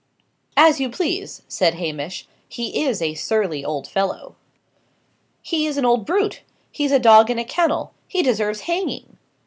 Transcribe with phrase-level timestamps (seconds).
[0.57, 2.27] "As you please," said Hamish.
[2.49, 4.33] "He is a surly old fellow."
[5.43, 6.41] "He is an old brute!
[6.71, 7.93] he's a dog in a kennel!
[8.07, 9.17] he deserves hanging!"